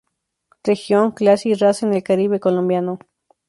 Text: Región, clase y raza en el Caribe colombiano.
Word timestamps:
Región, 0.63 1.11
clase 1.11 1.49
y 1.49 1.53
raza 1.53 1.85
en 1.85 1.93
el 1.93 2.01
Caribe 2.01 2.39
colombiano. 2.39 2.97